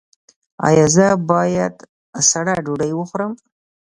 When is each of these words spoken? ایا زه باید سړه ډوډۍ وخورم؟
ایا 0.67 0.85
زه 0.95 1.07
باید 1.29 1.75
سړه 2.29 2.53
ډوډۍ 2.65 2.91
وخورم؟ 2.95 3.31